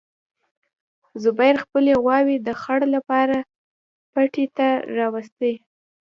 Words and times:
زبیر 1.23 1.55
خپلې 1.63 1.91
غواوې 2.03 2.37
د 2.41 2.49
څړ 2.61 2.79
لپاره 2.95 3.37
پټي 4.11 4.45
ته 4.57 4.67
راوستې. 4.97 5.53